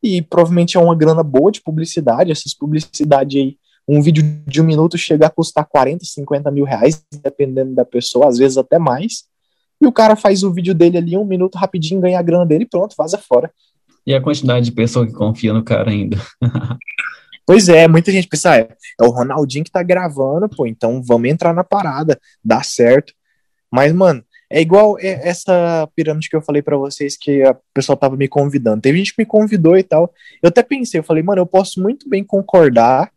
e 0.00 0.22
provavelmente 0.22 0.76
é 0.76 0.80
uma 0.80 0.94
grana 0.94 1.24
boa 1.24 1.50
de 1.50 1.60
publicidade, 1.60 2.30
essas 2.30 2.54
publicidades 2.54 3.40
aí, 3.40 3.56
um 3.86 4.00
vídeo 4.00 4.22
de 4.46 4.62
um 4.62 4.64
minuto 4.64 4.96
chega 4.96 5.26
a 5.26 5.30
custar 5.30 5.66
40, 5.66 6.04
50 6.04 6.50
mil 6.52 6.64
reais, 6.64 7.04
dependendo 7.22 7.74
da 7.74 7.84
pessoa, 7.84 8.28
às 8.28 8.38
vezes 8.38 8.56
até 8.56 8.78
mais, 8.78 9.24
e 9.82 9.86
o 9.86 9.92
cara 9.92 10.14
faz 10.14 10.44
o 10.44 10.52
vídeo 10.52 10.72
dele 10.72 10.98
ali, 10.98 11.16
um 11.18 11.24
minuto 11.24 11.58
rapidinho, 11.58 12.00
ganha 12.00 12.18
a 12.18 12.22
grana 12.22 12.46
dele 12.46 12.62
e 12.62 12.68
pronto, 12.68 12.94
vaza 12.96 13.18
fora. 13.18 13.50
E 14.06 14.14
a 14.14 14.20
quantidade 14.20 14.66
de 14.66 14.72
pessoa 14.72 15.04
que 15.04 15.12
confia 15.12 15.52
no 15.52 15.64
cara 15.64 15.90
ainda. 15.90 16.16
pois 17.46 17.68
é, 17.68 17.88
muita 17.88 18.12
gente 18.12 18.28
pensa, 18.28 18.52
ah, 18.52 18.58
é, 18.58 18.68
é 19.00 19.04
o 19.04 19.10
Ronaldinho 19.10 19.64
que 19.64 19.70
tá 19.70 19.82
gravando, 19.82 20.48
pô, 20.48 20.66
então 20.66 21.02
vamos 21.02 21.28
entrar 21.28 21.52
na 21.52 21.64
parada, 21.64 22.20
dá 22.44 22.62
certo. 22.62 23.12
Mas, 23.70 23.92
mano, 23.92 24.24
é 24.52 24.60
igual 24.60 24.96
essa 24.98 25.88
pirâmide 25.94 26.28
que 26.28 26.34
eu 26.34 26.42
falei 26.42 26.60
para 26.60 26.76
vocês 26.76 27.16
que 27.16 27.42
a 27.44 27.56
pessoa 27.72 27.96
tava 27.96 28.16
me 28.16 28.26
convidando. 28.26 28.80
Teve 28.80 28.98
gente 28.98 29.14
que 29.14 29.22
me 29.22 29.26
convidou 29.26 29.78
e 29.78 29.82
tal. 29.84 30.12
Eu 30.42 30.48
até 30.48 30.60
pensei, 30.62 30.98
eu 30.98 31.04
falei, 31.04 31.22
mano, 31.22 31.40
eu 31.40 31.46
posso 31.46 31.80
muito 31.80 32.08
bem 32.08 32.24
concordar 32.24 33.12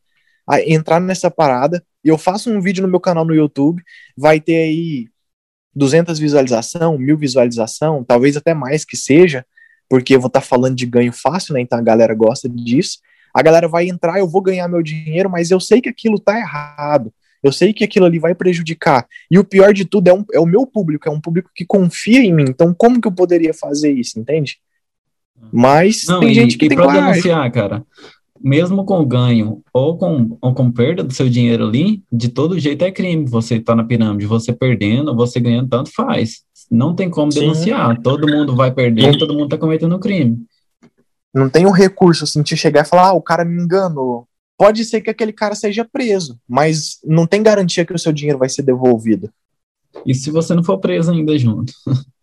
a 0.48 0.62
entrar 0.62 1.00
nessa 1.00 1.32
parada. 1.32 1.84
E 2.04 2.10
eu 2.10 2.20
faço 2.20 2.52
um 2.52 2.62
vídeo 2.62 2.84
no 2.84 2.88
meu 2.88 3.00
canal 3.00 3.26
no 3.26 3.34
YouTube, 3.34 3.82
vai 4.16 4.40
ter 4.40 4.58
aí 4.58 5.08
200 5.76 6.20
visualização, 6.20 6.98
mil 7.00 7.18
visualização, 7.18 8.04
talvez 8.04 8.38
até 8.38 8.54
mais 8.54 8.86
que 8.86 8.96
seja, 8.96 9.44
porque 9.90 10.16
eu 10.16 10.20
vou 10.20 10.28
estar 10.28 10.42
tá 10.42 10.46
falando 10.46 10.76
de 10.76 10.86
ganho 10.86 11.12
fácil, 11.12 11.56
né? 11.56 11.62
Então 11.62 11.80
a 11.80 11.82
galera 11.82 12.14
gosta 12.14 12.48
disso. 12.48 13.00
A 13.34 13.42
galera 13.42 13.68
vai 13.68 13.88
entrar, 13.88 14.20
eu 14.20 14.28
vou 14.28 14.42
ganhar 14.42 14.68
meu 14.68 14.84
dinheiro, 14.84 15.30
mas 15.30 15.50
eu 15.52 15.60
sei 15.60 15.82
que 15.82 15.90
aquilo 15.90 16.20
tá 16.20 16.38
errado. 16.38 17.12
Eu 17.42 17.52
sei 17.52 17.74
que 17.74 17.84
aquilo 17.84 18.06
ali 18.06 18.20
vai 18.20 18.34
prejudicar. 18.34 19.06
E 19.30 19.38
o 19.38 19.44
pior 19.44 19.74
de 19.74 19.84
tudo 19.84 20.08
é, 20.08 20.14
um, 20.14 20.24
é 20.32 20.40
o 20.40 20.46
meu 20.46 20.66
público, 20.66 21.10
é 21.10 21.12
um 21.12 21.20
público 21.20 21.50
que 21.54 21.66
confia 21.66 22.22
em 22.22 22.34
mim. 22.34 22.46
Então, 22.48 22.74
como 22.74 23.02
que 23.02 23.08
eu 23.08 23.12
poderia 23.12 23.54
fazer 23.54 23.92
isso, 23.92 24.18
entende? 24.18 24.60
Mas 25.52 26.06
Não, 26.08 26.22
tem 26.22 26.32
e, 26.32 26.34
gente 26.34 26.58
que 26.58 26.66
e 26.66 26.70
tem 26.70 26.78
pra 26.78 26.88
denunciar, 26.88 27.52
cara, 27.52 27.84
mesmo 28.42 28.86
com 28.86 29.06
ganho 29.06 29.62
ou 29.74 29.98
com, 29.98 30.38
ou 30.42 30.54
com 30.54 30.72
perda 30.72 31.04
do 31.04 31.14
seu 31.14 31.30
dinheiro 31.30 31.66
ali, 31.66 32.02
de 32.12 32.30
todo 32.30 32.60
jeito 32.60 32.84
é 32.86 32.92
crime. 32.92 33.26
Você 33.26 33.60
tá 33.60 33.76
na 33.76 33.84
pirâmide, 33.84 34.26
você 34.26 34.54
perdendo, 34.54 35.16
você 35.16 35.40
ganhando, 35.40 35.70
tanto 35.70 35.92
faz. 35.94 36.44
Não 36.72 36.96
tem 36.96 37.10
como 37.10 37.32
Sim. 37.32 37.42
denunciar. 37.42 38.02
Todo 38.02 38.28
mundo 38.28 38.56
vai 38.56 38.72
perder, 38.72 39.18
todo 39.18 39.34
mundo 39.34 39.50
tá 39.50 39.58
cometendo 39.58 40.00
crime. 40.00 40.38
Não 41.34 41.50
tem 41.50 41.66
um 41.66 41.72
recurso 41.72 42.24
assim 42.24 42.42
de 42.42 42.56
chegar 42.56 42.82
e 42.82 42.88
falar, 42.88 43.10
ah, 43.10 43.14
o 43.14 43.22
cara 43.22 43.44
me 43.44 43.62
enganou 43.62 44.28
pode 44.58 44.86
ser 44.86 45.02
que 45.02 45.10
aquele 45.10 45.34
cara 45.34 45.56
seja 45.56 45.84
preso, 45.84 46.40
mas 46.48 47.00
não 47.04 47.28
tem 47.28 47.44
garantia 47.44 47.86
que 47.86 47.94
o 47.94 48.00
seu 48.00 48.14
dinheiro 48.14 48.40
vai 48.40 48.50
ser 48.50 48.62
devolvido. 48.62 49.30
E 50.06 50.14
se 50.16 50.32
você 50.32 50.54
não 50.54 50.64
for 50.64 50.78
preso 50.80 51.12
ainda 51.12 51.38
junto? 51.38 51.74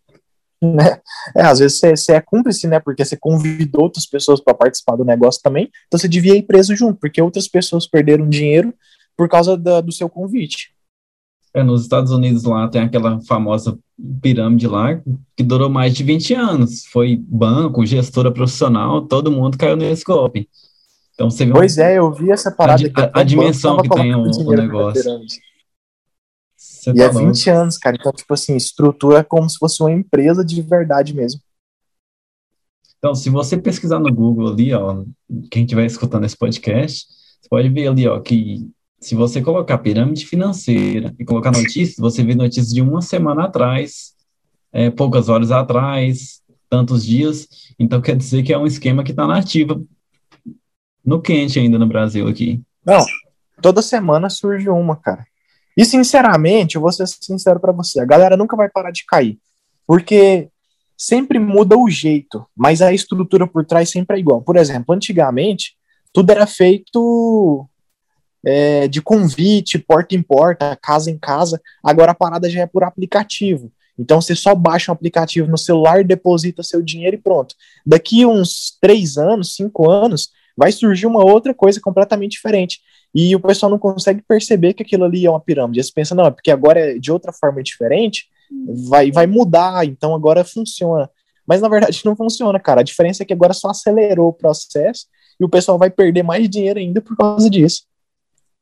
Né? 0.63 1.01
É, 1.35 1.41
às 1.41 1.59
vezes 1.59 1.79
você, 1.79 1.97
você, 1.97 2.13
é 2.13 2.21
cúmplice, 2.21 2.67
né? 2.67 2.79
Porque 2.79 3.03
você 3.03 3.17
convidou 3.17 3.85
outras 3.85 4.05
pessoas 4.05 4.43
para 4.43 4.53
participar 4.53 4.95
do 4.95 5.07
negócio 5.07 5.41
também, 5.43 5.71
então 5.87 5.99
você 5.99 6.07
devia 6.07 6.37
ir 6.37 6.43
preso 6.43 6.77
junto, 6.77 7.01
porque 7.01 7.23
outras 7.23 7.49
pessoas 7.49 7.87
perderam 7.87 8.29
dinheiro 8.29 8.75
por 9.17 9.27
causa 9.27 9.57
da, 9.57 9.81
do 9.81 9.91
seu 9.91 10.07
convite. 10.07 10.75
É, 11.53 11.63
nos 11.65 11.83
Estados 11.83 12.13
Unidos 12.13 12.45
lá 12.45 12.69
tem 12.69 12.83
aquela 12.83 13.21
famosa 13.23 13.77
pirâmide 14.23 14.69
lá 14.69 15.01
que 15.37 15.43
durou 15.43 15.69
mais 15.69 15.95
de 15.95 16.05
20 16.05 16.35
anos. 16.35 16.85
Foi 16.87 17.17
banco, 17.17 17.85
gestora 17.85 18.31
profissional, 18.31 19.03
todo 19.03 19.33
mundo 19.33 19.59
caiu 19.59 19.77
nesse 19.77 20.05
golpe. 20.05 20.49
Então 21.15 21.31
você 21.31 21.47
Pois 21.47 21.77
um, 21.77 21.83
é, 21.83 21.99
eu 21.99 22.13
vi 22.13 22.31
essa 22.31 22.51
parada 22.51 22.83
a, 22.95 23.03
a, 23.03 23.21
a 23.21 23.23
dimensão 23.23 23.77
que 23.79 23.89
tem 23.89 24.15
o, 24.15 24.23
o 24.23 24.53
negócio. 24.53 25.21
Você 26.57 26.91
e 26.91 26.95
tá 26.95 27.05
é 27.05 27.09
20 27.11 27.51
anos, 27.51 27.77
cara. 27.77 27.97
Então, 27.99 28.13
tipo 28.13 28.33
assim, 28.33 28.57
estrutura 28.57 29.23
como 29.23 29.49
se 29.49 29.59
fosse 29.59 29.83
uma 29.83 29.93
empresa 29.93 30.43
de 30.43 30.63
verdade 30.63 31.15
mesmo. 31.15 31.41
Então, 32.97 33.15
se 33.15 33.29
você 33.29 33.57
pesquisar 33.57 33.99
no 33.99 34.13
Google 34.13 34.49
ali, 34.49 34.73
ó, 34.73 35.05
quem 35.51 35.65
estiver 35.65 35.85
escutando 35.85 36.25
esse 36.25 36.37
podcast, 36.37 37.07
você 37.41 37.49
pode 37.49 37.69
ver 37.69 37.89
ali, 37.89 38.07
ó, 38.07 38.19
que 38.21 38.71
se 39.01 39.15
você 39.15 39.41
colocar 39.41 39.79
pirâmide 39.79 40.27
financeira 40.27 41.15
e 41.19 41.25
colocar 41.25 41.51
notícias, 41.51 41.97
você 41.97 42.23
vê 42.23 42.35
notícias 42.35 42.69
de 42.69 42.83
uma 42.83 43.01
semana 43.01 43.45
atrás, 43.45 44.15
é, 44.73 44.91
poucas 44.91 45.29
horas 45.29 45.51
atrás, 45.51 46.43
tantos 46.69 47.05
dias. 47.05 47.49
Então, 47.79 48.01
quer 48.01 48.15
dizer 48.15 48.43
que 48.43 48.53
é 48.53 48.59
um 48.59 48.67
esquema 48.67 49.03
que 49.03 49.13
está 49.13 49.27
na 49.27 49.39
ativa 49.39 49.81
no 51.05 51.21
quente 51.21 51.59
ainda 51.59 51.79
no 51.79 51.87
Brasil 51.87 52.29
aqui. 52.29 52.61
Não, 52.85 53.05
toda 53.63 53.81
semana 53.81 54.29
surge 54.29 54.69
uma, 54.69 54.97
cara. 54.97 55.27
E 55.75 55.85
sinceramente, 55.85 56.77
eu 56.77 56.83
vou 56.83 56.93
ser 56.93 57.07
sincero 57.07 57.59
para 57.59 57.73
você, 57.73 58.01
a 58.01 58.05
galera 58.05 58.37
nunca 58.37 58.55
vai 58.55 58.69
parar 58.69 58.91
de 58.91 59.05
cair, 59.07 59.39
porque 59.87 60.51
sempre 60.95 61.39
muda 61.39 61.79
o 61.79 61.89
jeito, 61.89 62.45
mas 62.55 62.83
a 62.83 62.93
estrutura 62.93 63.47
por 63.47 63.65
trás 63.65 63.89
sempre 63.89 64.17
é 64.17 64.21
igual. 64.21 64.43
Por 64.43 64.57
exemplo, 64.57 64.95
antigamente 64.95 65.75
tudo 66.13 66.31
era 66.31 66.47
feito 66.47 67.67
é, 68.45 68.89
de 68.89 69.03
convite, 69.03 69.79
porta 69.79 70.15
em 70.15 70.23
porta, 70.23 70.77
casa 70.81 71.11
em 71.11 71.19
casa. 71.19 71.61
Agora 71.83 72.13
a 72.13 72.15
parada 72.15 72.49
já 72.49 72.63
é 72.63 72.67
por 72.67 72.85
aplicativo. 72.85 73.71
Então 73.99 74.21
você 74.21 74.35
só 74.35 74.55
baixa 74.55 74.91
um 74.91 74.95
aplicativo 74.95 75.51
no 75.51 75.59
celular, 75.59 76.03
deposita 76.03 76.63
seu 76.63 76.81
dinheiro 76.81 77.17
e 77.17 77.21
pronto. 77.21 77.55
Daqui 77.85 78.25
uns 78.25 78.77
três 78.81 79.19
anos, 79.19 79.55
cinco 79.55 79.91
anos, 79.91 80.31
vai 80.57 80.73
surgir 80.73 81.07
uma 81.07 81.25
outra 81.25 81.53
coisa 81.53 81.81
completamente 81.81 82.33
diferente. 82.33 82.81
E 83.15 83.35
o 83.37 83.41
pessoal 83.41 83.71
não 83.71 83.79
consegue 83.79 84.23
perceber 84.27 84.73
que 84.73 84.83
aquilo 84.83 85.05
ali 85.05 85.27
é 85.27 85.31
uma 85.31 85.41
pirâmide. 85.41 85.81
Eles 85.81 85.91
pensam, 85.91 86.17
não, 86.17 86.27
é 86.27 86.31
porque 86.31 86.51
agora 86.51 86.81
é 86.81 86.99
de 86.99 87.13
outra 87.13 87.33
forma 87.33 87.63
diferente, 87.63 88.29
vai, 88.89 89.11
vai 89.11 89.27
mudar, 89.27 89.85
então 89.85 90.15
agora 90.15 90.45
funciona. 90.45 91.11
Mas 91.47 91.61
na 91.61 91.69
verdade 91.69 92.01
não 92.07 92.17
funciona, 92.17 92.59
cara. 92.59 92.81
A 92.81 92.85
diferença 92.85 93.23
é 93.23 93.27
que 93.27 93.33
agora 93.33 93.53
só 93.53 93.69
acelerou 93.69 94.29
o 94.29 94.33
processo 94.33 95.07
e 95.39 95.45
o 95.45 95.49
pessoal 95.49 95.79
vai 95.79 95.91
perder 95.91 96.23
mais 96.23 96.49
dinheiro 96.49 96.79
ainda 96.79 97.01
por 97.01 97.17
causa 97.17 97.51
disso. 97.51 97.85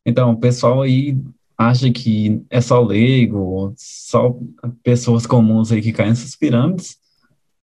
Então, 0.08 0.32
o 0.32 0.36
pessoal 0.38 0.80
aí 0.80 1.18
acha 1.56 1.90
que 1.90 2.42
é 2.48 2.62
só 2.62 2.80
leigo, 2.80 3.74
só 3.76 4.34
pessoas 4.82 5.26
comuns 5.26 5.70
aí 5.70 5.82
que 5.82 5.92
caem 5.92 6.08
nessas 6.08 6.34
pirâmides, 6.34 6.96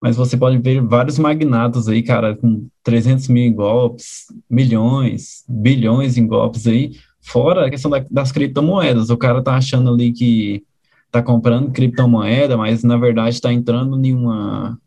mas 0.01 0.17
você 0.17 0.37
pode 0.37 0.57
ver 0.59 0.81
vários 0.81 1.19
magnatos 1.19 1.89
aí, 1.89 2.01
cara, 2.01 2.37
com 2.37 2.69
300 2.85 3.27
mil 3.27 3.53
golpes, 3.53 4.27
milhões, 4.49 5.43
bilhões 5.49 6.17
em 6.17 6.29
golpes 6.29 6.69
aí, 6.69 6.93
fora 7.21 7.67
a 7.67 7.71
questão 7.71 7.91
da, 7.91 8.05
das 8.09 8.31
criptomoedas. 8.31 9.11
O 9.11 9.17
cara 9.17 9.43
tá 9.43 9.57
achando 9.57 9.93
ali 9.93 10.13
que 10.13 10.63
tá 11.11 11.21
comprando 11.21 11.73
criptomoeda, 11.73 12.57
mas 12.57 12.85
na 12.85 12.97
verdade 12.97 13.35
está 13.35 13.53
entrando 13.53 14.01
em 14.07 14.15
uma 14.15 14.79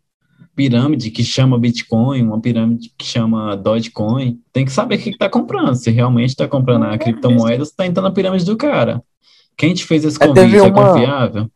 pirâmide 0.55 1.11
que 1.11 1.23
chama 1.23 1.57
Bitcoin, 1.57 2.23
uma 2.23 2.39
pirâmide 2.39 2.93
que 2.97 3.05
chama 3.05 3.55
Dogecoin. 3.55 4.39
Tem 4.51 4.65
que 4.65 4.71
saber 4.71 4.95
o 4.95 4.99
que 4.99 5.09
está 5.09 5.29
comprando. 5.29 5.75
Se 5.75 5.89
realmente 5.89 6.29
está 6.29 6.47
comprando 6.47 6.83
a 6.85 6.97
criptomoeda, 6.97 7.65
você 7.65 7.71
está 7.71 7.85
entrando 7.85 8.05
na 8.05 8.11
pirâmide 8.11 8.45
do 8.45 8.57
cara. 8.57 9.01
Quem 9.57 9.73
te 9.73 9.85
fez 9.85 10.05
esse 10.05 10.21
é, 10.21 10.27
convite 10.27 10.55
é, 10.55 10.61
uma... 10.61 10.67
é 10.67 10.71
confiável? 10.71 11.51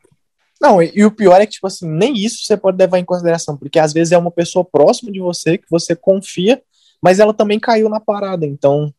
Não, 0.62 0.82
e, 0.82 0.92
e, 0.96 1.06
o 1.06 1.12
pior 1.12 1.40
é 1.42 1.46
que, 1.46 1.54
tipo 1.54 1.68
assim, 1.68 1.88
nem 1.88 2.14
isso 2.14 2.44
você 2.44 2.56
pode 2.56 2.78
levar 2.78 2.98
em 2.98 3.06
consideração, 3.06 3.58
porque 3.58 3.78
às 3.78 3.92
vezes 3.92 4.12
é 4.12 4.18
uma 4.18 4.32
pessoa 4.32 4.64
próxima 4.64 5.12
de 5.12 5.20
você, 5.20 5.58
que 5.58 5.70
você 5.70 5.96
confia, 5.96 6.62
mas 7.02 7.20
ela 7.20 7.34
também 7.34 7.60
caiu 7.60 7.90
na 7.90 8.00
parada. 8.00 8.46
Então, 8.46 8.94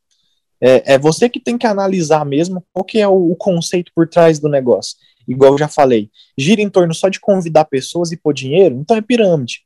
é, 0.60 0.94
é 0.94 0.98
você 0.98 1.28
que 1.28 1.40
tem 1.40 1.56
que 1.56 1.66
analisar 1.66 2.24
mesmo 2.24 2.62
qual 2.72 2.84
que 2.84 2.98
é 2.98 3.08
o, 3.08 3.32
o 3.32 3.36
conceito 3.36 3.90
por 3.94 4.06
trás 4.08 4.38
do 4.38 4.48
negócio 4.48 4.96
igual 5.26 5.52
eu 5.52 5.58
já 5.58 5.68
falei, 5.68 6.10
gira 6.38 6.62
em 6.62 6.70
torno 6.70 6.94
só 6.94 7.08
de 7.08 7.20
convidar 7.20 7.64
pessoas 7.64 8.12
e 8.12 8.16
pôr 8.16 8.32
dinheiro, 8.32 8.76
então 8.76 8.96
é 8.96 9.02
pirâmide. 9.02 9.65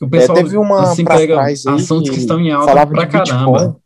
O 0.00 0.08
pessoal 0.08 0.38
é, 0.38 0.42
teve 0.42 0.56
uma 0.58 0.82
assim, 0.82 1.04
pega 1.04 1.42
assuntos 1.42 2.10
que 2.10 2.18
estão 2.18 2.38
em 2.40 2.50
alta 2.50 2.86
pra 2.86 3.06
caramba. 3.06 3.58
Bitcoin. 3.58 3.76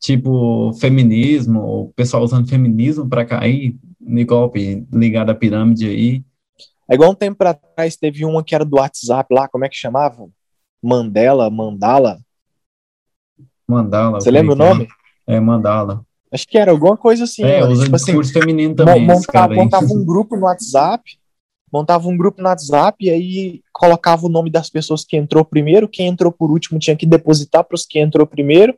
Tipo, 0.00 0.72
feminismo, 0.74 1.60
o 1.60 1.92
pessoal 1.94 2.22
usando 2.22 2.48
feminismo 2.48 3.08
para 3.08 3.24
cair 3.24 3.76
no 4.00 4.24
golpe 4.24 4.86
ligado 4.92 5.30
à 5.30 5.34
pirâmide 5.34 5.88
aí. 5.88 6.24
É 6.88 6.94
igual 6.94 7.10
um 7.10 7.14
tempo 7.14 7.42
atrás 7.44 7.96
teve 7.96 8.24
uma 8.24 8.44
que 8.44 8.54
era 8.54 8.64
do 8.64 8.76
WhatsApp 8.76 9.34
lá, 9.34 9.48
como 9.48 9.64
é 9.64 9.68
que 9.68 9.76
chamava? 9.76 10.28
Mandela, 10.82 11.50
Mandala. 11.50 12.18
Mandala. 13.66 14.20
Você 14.20 14.30
lembra 14.30 14.54
o 14.54 14.56
nome? 14.56 14.86
É, 15.26 15.40
Mandala. 15.40 16.04
Acho 16.30 16.46
que 16.46 16.58
era 16.58 16.70
alguma 16.70 16.96
coisa 16.96 17.24
assim. 17.24 17.42
É, 17.42 17.64
usa 17.66 17.84
tipo 17.84 17.96
assim, 17.96 18.06
discurso 18.06 18.30
assim, 18.30 18.40
feminino 18.40 18.74
também. 18.74 19.04
Montava, 19.04 19.54
montava 19.54 19.86
um 19.86 20.04
grupo 20.04 20.36
no 20.36 20.42
WhatsApp, 20.42 21.02
montava 21.76 22.08
um 22.08 22.16
grupo 22.16 22.40
no 22.40 22.48
WhatsApp 22.48 23.04
e 23.04 23.10
aí 23.10 23.60
colocava 23.70 24.24
o 24.24 24.28
nome 24.30 24.50
das 24.50 24.70
pessoas 24.70 25.04
que 25.04 25.16
entrou 25.16 25.44
primeiro, 25.44 25.86
quem 25.86 26.06
entrou 26.06 26.32
por 26.32 26.50
último 26.50 26.78
tinha 26.78 26.96
que 26.96 27.04
depositar 27.04 27.62
para 27.64 27.74
os 27.74 27.84
que 27.84 27.98
entrou 27.98 28.26
primeiro, 28.26 28.74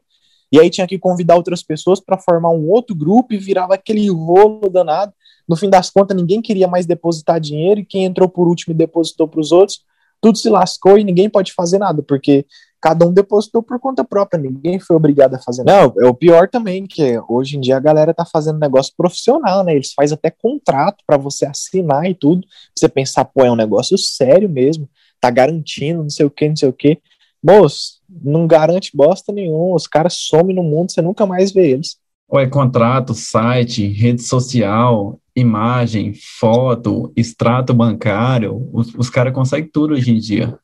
e 0.50 0.58
aí 0.58 0.68
tinha 0.68 0.86
que 0.86 0.98
convidar 0.98 1.36
outras 1.36 1.62
pessoas 1.62 2.00
para 2.00 2.18
formar 2.18 2.50
um 2.50 2.68
outro 2.68 2.96
grupo 2.96 3.34
e 3.34 3.38
virava 3.38 3.74
aquele 3.74 4.10
rolo 4.10 4.68
danado. 4.68 5.12
No 5.46 5.56
fim 5.56 5.70
das 5.70 5.90
contas, 5.90 6.16
ninguém 6.16 6.42
queria 6.42 6.66
mais 6.66 6.86
depositar 6.86 7.38
dinheiro 7.38 7.80
e 7.80 7.84
quem 7.84 8.04
entrou 8.04 8.28
por 8.28 8.48
último 8.48 8.74
e 8.74 8.76
depositou 8.76 9.28
para 9.28 9.40
os 9.40 9.52
outros, 9.52 9.82
tudo 10.20 10.36
se 10.36 10.48
lascou 10.48 10.98
e 10.98 11.04
ninguém 11.04 11.30
pode 11.30 11.52
fazer 11.52 11.78
nada, 11.78 12.02
porque 12.02 12.44
cada 12.80 13.06
um 13.06 13.12
depositou 13.12 13.62
por 13.62 13.78
conta 13.80 14.04
própria, 14.04 14.40
ninguém 14.40 14.78
foi 14.78 14.96
obrigado 14.96 15.34
a 15.34 15.38
fazer 15.38 15.64
nada. 15.64 15.92
Não, 15.96 16.06
é 16.06 16.08
o 16.08 16.14
pior 16.14 16.48
também, 16.48 16.86
que 16.86 17.20
hoje 17.28 17.56
em 17.56 17.60
dia 17.60 17.76
a 17.76 17.80
galera 17.80 18.14
tá 18.14 18.24
fazendo 18.24 18.58
negócio 18.58 18.92
profissional, 18.96 19.64
né? 19.64 19.74
Eles 19.74 19.92
fazem 19.92 20.14
até 20.14 20.30
contrato 20.30 21.02
para 21.06 21.16
você 21.16 21.46
assinar 21.46 22.08
e 22.08 22.14
tudo. 22.14 22.46
Você 22.76 22.88
pensar, 22.88 23.24
pô, 23.24 23.44
é 23.44 23.50
um 23.50 23.56
negócio 23.56 23.98
sério 23.98 24.48
mesmo, 24.48 24.88
tá 25.20 25.30
garantindo, 25.30 26.02
não 26.02 26.10
sei 26.10 26.26
o 26.26 26.30
que, 26.30 26.48
não 26.48 26.56
sei 26.56 26.68
o 26.68 26.72
que. 26.72 26.98
Moço, 27.42 28.00
não 28.08 28.46
garante 28.46 28.96
bosta 28.96 29.32
nenhuma, 29.32 29.74
os 29.74 29.86
caras 29.86 30.14
somem 30.14 30.54
no 30.54 30.62
mundo, 30.62 30.92
você 30.92 31.02
nunca 31.02 31.26
mais 31.26 31.52
vê 31.52 31.70
eles. 31.70 31.96
Ou 32.28 32.38
é 32.38 32.46
contrato, 32.46 33.14
site, 33.14 33.86
rede 33.88 34.22
social, 34.22 35.18
imagem, 35.34 36.12
foto, 36.38 37.12
extrato 37.16 37.72
bancário, 37.72 38.68
os, 38.72 38.94
os 38.94 39.08
caras 39.08 39.32
conseguem 39.32 39.70
tudo 39.72 39.94
hoje 39.94 40.10
em 40.10 40.18
dia 40.18 40.58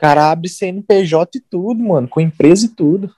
cara 0.00 0.30
abre 0.30 0.48
CNPJ 0.48 1.38
e 1.38 1.40
tudo, 1.40 1.82
mano, 1.82 2.08
com 2.08 2.20
empresa 2.20 2.64
e 2.64 2.68
tudo. 2.68 3.10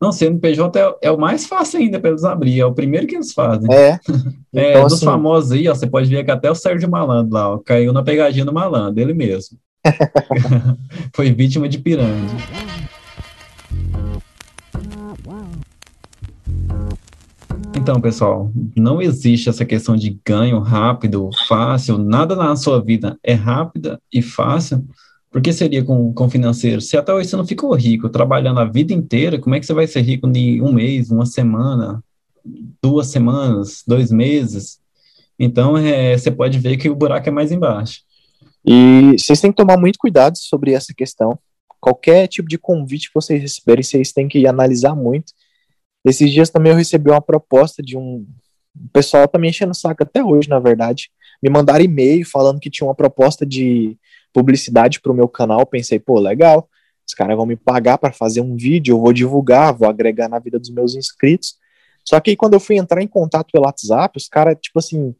Não, 0.00 0.10
CNPJ 0.10 0.80
é, 0.80 1.08
é 1.08 1.10
o 1.10 1.18
mais 1.18 1.46
fácil 1.46 1.78
ainda 1.78 2.00
para 2.00 2.08
eles 2.08 2.24
abrir, 2.24 2.58
é 2.58 2.64
o 2.64 2.72
primeiro 2.72 3.06
que 3.06 3.14
eles 3.14 3.34
fazem. 3.34 3.68
É. 3.70 4.00
é 4.54 4.70
então, 4.70 4.84
dos 4.84 4.94
assim, 4.94 5.04
famosos 5.04 5.52
aí, 5.52 5.68
ó, 5.68 5.74
você 5.74 5.86
pode 5.86 6.08
ver 6.08 6.24
que 6.24 6.30
até 6.30 6.50
o 6.50 6.54
Sérgio 6.54 6.90
Malandro 6.90 7.34
lá, 7.34 7.52
ó, 7.52 7.58
caiu 7.58 7.92
na 7.92 8.02
pegadinha 8.02 8.46
do 8.46 8.52
malandro, 8.52 8.98
ele 8.98 9.12
mesmo. 9.12 9.58
Foi 11.14 11.30
vítima 11.30 11.68
de 11.68 11.78
pirâmide. 11.78 12.34
Então, 17.76 18.00
pessoal, 18.00 18.50
não 18.76 19.00
existe 19.02 19.48
essa 19.48 19.64
questão 19.64 19.96
de 19.96 20.18
ganho 20.24 20.60
rápido, 20.60 21.30
fácil, 21.46 21.98
nada 21.98 22.34
na 22.34 22.56
sua 22.56 22.82
vida 22.82 23.18
é 23.22 23.32
rápida 23.32 24.00
e 24.12 24.22
fácil, 24.22 24.84
por 25.30 25.40
que 25.40 25.52
seria 25.52 25.84
com, 25.84 26.12
com 26.12 26.28
financeiro? 26.28 26.80
Se 26.80 26.96
até 26.96 27.12
hoje 27.14 27.28
você 27.28 27.36
não 27.36 27.46
ficou 27.46 27.72
rico, 27.74 28.08
trabalhando 28.08 28.58
a 28.58 28.64
vida 28.64 28.92
inteira, 28.92 29.38
como 29.38 29.54
é 29.54 29.60
que 29.60 29.66
você 29.66 29.72
vai 29.72 29.86
ser 29.86 30.00
rico 30.00 30.28
em 30.28 30.60
um 30.60 30.72
mês, 30.72 31.10
uma 31.10 31.24
semana, 31.24 32.02
duas 32.82 33.08
semanas, 33.08 33.84
dois 33.86 34.10
meses? 34.10 34.80
Então, 35.38 35.78
é, 35.78 36.18
você 36.18 36.30
pode 36.30 36.58
ver 36.58 36.76
que 36.76 36.90
o 36.90 36.96
buraco 36.96 37.28
é 37.28 37.32
mais 37.32 37.52
embaixo. 37.52 38.02
E 38.66 39.14
vocês 39.16 39.40
têm 39.40 39.52
que 39.52 39.56
tomar 39.56 39.78
muito 39.78 39.98
cuidado 39.98 40.36
sobre 40.36 40.72
essa 40.72 40.92
questão. 40.92 41.38
Qualquer 41.80 42.26
tipo 42.26 42.48
de 42.48 42.58
convite 42.58 43.08
que 43.08 43.14
vocês 43.14 43.40
receberem, 43.40 43.82
vocês 43.82 44.12
têm 44.12 44.28
que 44.28 44.46
analisar 44.46 44.94
muito. 44.94 45.32
Esses 46.04 46.30
dias 46.30 46.50
também 46.50 46.72
eu 46.72 46.76
recebi 46.76 47.10
uma 47.10 47.22
proposta 47.22 47.82
de 47.82 47.96
um. 47.96 48.26
O 48.74 48.88
pessoal 48.92 49.26
tá 49.28 49.38
me 49.38 49.48
enchendo 49.48 49.72
o 49.72 49.74
saco 49.74 50.02
até 50.02 50.22
hoje, 50.22 50.48
na 50.48 50.58
verdade. 50.58 51.10
Me 51.42 51.48
mandaram 51.48 51.84
e-mail 51.84 52.26
falando 52.28 52.60
que 52.60 52.68
tinha 52.68 52.86
uma 52.86 52.94
proposta 52.94 53.46
de 53.46 53.96
publicidade 54.32 55.00
para 55.00 55.12
o 55.12 55.14
meu 55.14 55.28
canal, 55.28 55.66
pensei, 55.66 55.98
pô, 55.98 56.18
legal, 56.18 56.68
os 57.06 57.14
caras 57.14 57.36
vão 57.36 57.46
me 57.46 57.56
pagar 57.56 57.98
para 57.98 58.12
fazer 58.12 58.40
um 58.40 58.56
vídeo, 58.56 58.94
eu 58.94 59.00
vou 59.00 59.12
divulgar, 59.12 59.74
vou 59.74 59.88
agregar 59.88 60.28
na 60.28 60.38
vida 60.38 60.58
dos 60.58 60.70
meus 60.70 60.94
inscritos. 60.94 61.56
Só 62.04 62.20
que 62.20 62.30
aí 62.30 62.36
quando 62.36 62.54
eu 62.54 62.60
fui 62.60 62.76
entrar 62.76 63.02
em 63.02 63.06
contato 63.06 63.50
pelo 63.52 63.64
WhatsApp, 63.64 64.16
os 64.16 64.28
caras, 64.28 64.56
tipo 64.60 64.78
assim, 64.78 65.14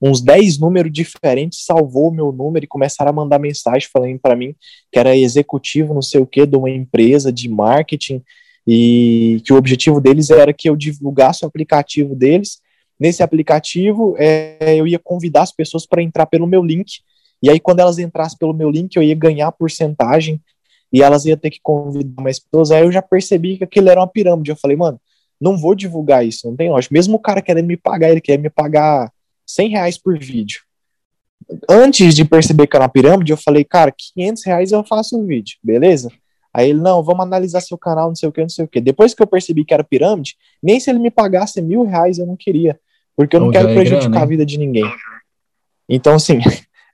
uns 0.00 0.20
10 0.20 0.58
números 0.58 0.92
diferentes, 0.92 1.64
salvou 1.64 2.08
o 2.08 2.14
meu 2.14 2.32
número 2.32 2.64
e 2.64 2.68
começaram 2.68 3.10
a 3.10 3.14
mandar 3.14 3.38
mensagem 3.38 3.88
falando 3.92 4.18
para 4.18 4.36
mim 4.36 4.54
que 4.92 4.98
era 4.98 5.16
executivo, 5.16 5.94
não 5.94 6.02
sei 6.02 6.20
o 6.20 6.26
que, 6.26 6.44
de 6.46 6.56
uma 6.56 6.70
empresa 6.70 7.32
de 7.32 7.48
marketing 7.48 8.22
e 8.66 9.40
que 9.44 9.52
o 9.52 9.56
objetivo 9.56 10.00
deles 10.00 10.30
era 10.30 10.52
que 10.52 10.68
eu 10.68 10.76
divulgasse 10.76 11.44
o 11.44 11.48
aplicativo 11.48 12.14
deles. 12.14 12.60
Nesse 12.98 13.22
aplicativo, 13.22 14.16
é, 14.18 14.74
eu 14.76 14.86
ia 14.86 14.98
convidar 14.98 15.42
as 15.42 15.52
pessoas 15.52 15.86
para 15.86 16.02
entrar 16.02 16.26
pelo 16.26 16.46
meu 16.46 16.62
link 16.62 17.00
e 17.42 17.50
aí, 17.50 17.60
quando 17.60 17.80
elas 17.80 17.98
entrassem 17.98 18.38
pelo 18.38 18.54
meu 18.54 18.70
link, 18.70 18.96
eu 18.96 19.02
ia 19.02 19.14
ganhar 19.14 19.52
porcentagem 19.52 20.40
e 20.92 21.02
elas 21.02 21.24
iam 21.24 21.36
ter 21.36 21.50
que 21.50 21.60
convidar 21.62 22.22
mais 22.22 22.38
pessoas. 22.38 22.70
Aí 22.70 22.82
eu 22.82 22.92
já 22.92 23.02
percebi 23.02 23.58
que 23.58 23.64
aquilo 23.64 23.88
era 23.88 24.00
uma 24.00 24.06
pirâmide. 24.06 24.50
Eu 24.50 24.56
falei, 24.56 24.76
mano, 24.76 25.00
não 25.40 25.56
vou 25.56 25.74
divulgar 25.74 26.24
isso, 26.24 26.48
não 26.48 26.56
tem 26.56 26.70
lógica. 26.70 26.94
Mesmo 26.94 27.16
o 27.16 27.20
cara 27.20 27.42
querendo 27.42 27.66
me 27.66 27.76
pagar, 27.76 28.10
ele 28.10 28.20
quer 28.20 28.38
me 28.38 28.48
pagar 28.48 29.12
100 29.46 29.68
reais 29.68 29.98
por 29.98 30.18
vídeo. 30.18 30.60
Antes 31.68 32.14
de 32.14 32.24
perceber 32.24 32.66
que 32.66 32.76
era 32.76 32.84
uma 32.84 32.88
pirâmide, 32.88 33.32
eu 33.32 33.36
falei, 33.36 33.62
cara, 33.62 33.92
500 33.96 34.44
reais 34.44 34.72
eu 34.72 34.82
faço 34.82 35.18
um 35.18 35.26
vídeo, 35.26 35.58
beleza? 35.62 36.10
Aí 36.52 36.70
ele, 36.70 36.80
não, 36.80 37.02
vamos 37.02 37.24
analisar 37.24 37.60
seu 37.60 37.76
canal, 37.76 38.08
não 38.08 38.16
sei 38.16 38.28
o 38.28 38.32
que, 38.32 38.40
não 38.40 38.48
sei 38.48 38.64
o 38.64 38.68
que. 38.68 38.80
Depois 38.80 39.12
que 39.12 39.22
eu 39.22 39.26
percebi 39.26 39.64
que 39.64 39.74
era 39.74 39.84
pirâmide, 39.84 40.36
nem 40.62 40.80
se 40.80 40.88
ele 40.88 40.98
me 40.98 41.10
pagasse 41.10 41.60
mil 41.60 41.84
reais 41.84 42.18
eu 42.18 42.26
não 42.26 42.34
queria, 42.34 42.80
porque 43.14 43.36
eu 43.36 43.40
não, 43.40 43.46
não 43.48 43.52
quero 43.52 43.68
é 43.68 43.74
prejudicar 43.74 44.08
grana, 44.08 44.22
a 44.22 44.26
vida 44.26 44.46
de 44.46 44.58
ninguém. 44.58 44.90
Então, 45.88 46.14
assim, 46.14 46.40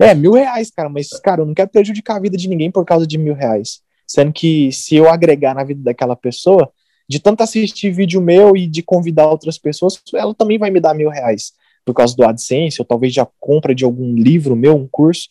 É, 0.02 0.14
mil 0.14 0.32
reais, 0.32 0.70
cara, 0.70 0.88
mas, 0.88 1.08
cara, 1.20 1.42
eu 1.42 1.46
não 1.46 1.54
quero 1.54 1.70
prejudicar 1.70 2.16
a 2.16 2.20
vida 2.20 2.36
de 2.36 2.48
ninguém 2.48 2.70
por 2.70 2.84
causa 2.84 3.06
de 3.06 3.16
mil 3.18 3.34
reais. 3.34 3.80
Sendo 4.06 4.32
que 4.32 4.70
se 4.72 4.96
eu 4.96 5.08
agregar 5.08 5.54
na 5.54 5.64
vida 5.64 5.82
daquela 5.82 6.16
pessoa, 6.16 6.70
de 7.08 7.20
tanto 7.20 7.42
assistir 7.42 7.90
vídeo 7.90 8.20
meu 8.20 8.56
e 8.56 8.66
de 8.66 8.82
convidar 8.82 9.28
outras 9.28 9.58
pessoas, 9.58 10.00
ela 10.14 10.34
também 10.34 10.58
vai 10.58 10.70
me 10.70 10.80
dar 10.80 10.94
mil 10.94 11.08
reais 11.08 11.52
por 11.84 11.94
causa 11.94 12.14
do 12.16 12.24
AdSense, 12.24 12.80
ou 12.80 12.84
talvez 12.84 13.12
já 13.12 13.26
compra 13.40 13.74
de 13.74 13.84
algum 13.84 14.14
livro 14.14 14.54
meu, 14.54 14.76
um 14.76 14.86
curso. 14.86 15.28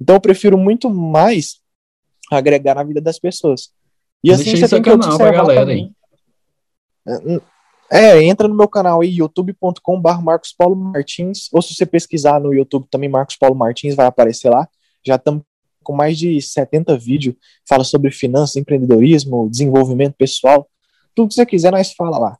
Então 0.00 0.16
eu 0.16 0.20
prefiro 0.20 0.58
muito 0.58 0.90
mais 0.90 1.60
agregar 2.30 2.74
na 2.74 2.84
vida 2.84 3.00
das 3.00 3.18
pessoas. 3.18 3.70
E 4.22 4.30
assim 4.30 4.44
Deixa 4.44 4.68
você 4.68 4.74
tem 4.76 4.82
que 4.82 4.90
observar 4.90 5.32
galera 5.32 5.60
também. 5.60 5.94
Aí. 7.06 7.40
É, 7.90 8.22
entra 8.22 8.48
no 8.48 8.54
meu 8.54 8.68
canal 8.68 9.02
aí, 9.02 9.10
youtube.com.br 9.18 10.22
Marcos 10.22 10.52
Paulo 10.52 10.74
Martins, 10.74 11.48
ou 11.52 11.60
se 11.60 11.74
você 11.74 11.84
pesquisar 11.84 12.40
no 12.40 12.52
YouTube 12.52 12.86
também 12.90 13.08
Marcos 13.08 13.36
Paulo 13.36 13.54
Martins, 13.54 13.94
vai 13.94 14.06
aparecer 14.06 14.50
lá. 14.50 14.68
Já 15.04 15.16
estamos 15.16 15.42
com 15.82 15.92
mais 15.92 16.18
de 16.18 16.40
70 16.40 16.96
vídeos, 16.96 17.36
fala 17.68 17.84
sobre 17.84 18.10
finanças, 18.10 18.56
empreendedorismo, 18.56 19.48
desenvolvimento 19.50 20.14
pessoal, 20.14 20.68
tudo 21.14 21.28
que 21.28 21.34
você 21.34 21.46
quiser, 21.46 21.70
nós 21.70 21.92
fala 21.92 22.18
lá. 22.18 22.38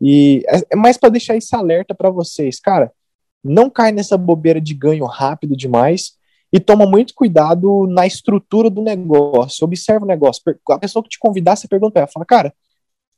E 0.00 0.44
é, 0.46 0.60
é 0.72 0.76
mais 0.76 0.98
para 0.98 1.08
deixar 1.08 1.34
esse 1.34 1.56
alerta 1.56 1.94
para 1.94 2.10
vocês, 2.10 2.60
cara, 2.60 2.92
não 3.42 3.68
cai 3.70 3.90
nessa 3.90 4.16
bobeira 4.16 4.60
de 4.60 4.74
ganho 4.74 5.04
rápido 5.06 5.56
demais 5.56 6.12
e 6.52 6.60
toma 6.60 6.86
muito 6.86 7.14
cuidado 7.14 7.86
na 7.86 8.06
estrutura 8.06 8.70
do 8.70 8.80
negócio. 8.80 9.64
Observa 9.64 10.04
o 10.04 10.08
negócio. 10.08 10.42
A 10.70 10.78
pessoa 10.78 11.02
que 11.02 11.08
te 11.08 11.18
convidar, 11.18 11.56
você 11.56 11.66
pergunta 11.66 11.92
para 11.92 12.02
ela, 12.02 12.10
fala, 12.12 12.24
cara, 12.24 12.54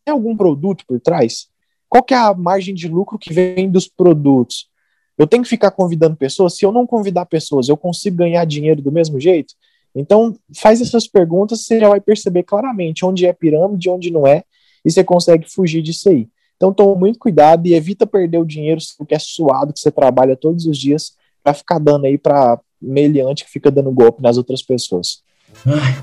tem 0.04 0.12
algum 0.12 0.36
produto 0.36 0.84
por 0.86 0.98
trás? 1.00 1.48
Qual 1.96 2.04
que 2.04 2.12
é 2.12 2.18
a 2.18 2.34
margem 2.34 2.74
de 2.74 2.88
lucro 2.88 3.18
que 3.18 3.32
vem 3.32 3.70
dos 3.70 3.88
produtos? 3.88 4.68
Eu 5.16 5.26
tenho 5.26 5.42
que 5.42 5.48
ficar 5.48 5.70
convidando 5.70 6.14
pessoas? 6.14 6.54
Se 6.54 6.66
eu 6.66 6.70
não 6.70 6.86
convidar 6.86 7.24
pessoas, 7.24 7.70
eu 7.70 7.76
consigo 7.76 8.18
ganhar 8.18 8.44
dinheiro 8.44 8.82
do 8.82 8.92
mesmo 8.92 9.18
jeito? 9.18 9.54
Então, 9.94 10.36
faz 10.54 10.82
essas 10.82 11.08
perguntas, 11.08 11.64
você 11.64 11.80
já 11.80 11.88
vai 11.88 11.98
perceber 11.98 12.42
claramente 12.42 13.02
onde 13.02 13.24
é 13.24 13.32
pirâmide, 13.32 13.88
onde 13.88 14.10
não 14.10 14.26
é, 14.26 14.44
e 14.84 14.90
você 14.90 15.02
consegue 15.02 15.50
fugir 15.50 15.80
disso 15.80 16.10
aí. 16.10 16.28
Então, 16.56 16.70
tome 16.70 17.00
muito 17.00 17.18
cuidado 17.18 17.66
e 17.66 17.72
evita 17.72 18.06
perder 18.06 18.36
o 18.36 18.44
dinheiro 18.44 18.78
que 19.08 19.14
é 19.14 19.18
suado, 19.18 19.72
que 19.72 19.80
você 19.80 19.90
trabalha 19.90 20.36
todos 20.36 20.66
os 20.66 20.76
dias, 20.76 21.14
para 21.42 21.54
ficar 21.54 21.78
dando 21.78 22.04
aí 22.04 22.18
para 22.18 22.60
meliante 22.78 23.42
que 23.42 23.50
fica 23.50 23.70
dando 23.70 23.90
golpe 23.90 24.20
nas 24.20 24.36
outras 24.36 24.62
pessoas. 24.62 25.22
Ai, 25.64 25.94